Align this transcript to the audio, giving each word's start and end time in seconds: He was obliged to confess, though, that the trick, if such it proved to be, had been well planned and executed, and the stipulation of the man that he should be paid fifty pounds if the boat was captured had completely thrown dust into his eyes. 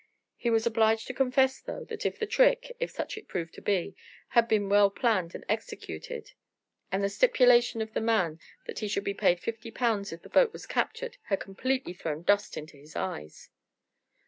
He 0.35 0.49
was 0.49 0.65
obliged 0.65 1.05
to 1.05 1.13
confess, 1.13 1.61
though, 1.61 1.83
that 1.85 1.99
the 1.99 2.25
trick, 2.25 2.75
if 2.79 2.89
such 2.89 3.19
it 3.19 3.27
proved 3.27 3.53
to 3.53 3.61
be, 3.61 3.95
had 4.29 4.47
been 4.47 4.67
well 4.67 4.89
planned 4.89 5.35
and 5.35 5.45
executed, 5.47 6.31
and 6.91 7.03
the 7.03 7.07
stipulation 7.07 7.83
of 7.83 7.93
the 7.93 8.01
man 8.01 8.39
that 8.65 8.79
he 8.79 8.87
should 8.87 9.03
be 9.03 9.13
paid 9.13 9.39
fifty 9.39 9.69
pounds 9.69 10.11
if 10.11 10.23
the 10.23 10.27
boat 10.29 10.53
was 10.53 10.65
captured 10.65 11.17
had 11.25 11.39
completely 11.39 11.93
thrown 11.93 12.23
dust 12.23 12.57
into 12.57 12.77
his 12.77 12.95
eyes. 12.95 13.49